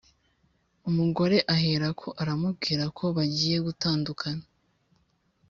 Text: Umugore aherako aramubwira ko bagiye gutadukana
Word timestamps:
Umugore 0.89 1.37
aherako 1.55 2.07
aramubwira 2.21 2.83
ko 2.97 3.05
bagiye 3.15 3.57
gutadukana 3.65 4.43